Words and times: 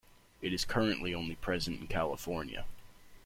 It 0.41 0.51
is 0.51 0.65
currently 0.65 1.13
only 1.13 1.35
present 1.35 1.79
in 1.79 1.85
California. 1.85 2.65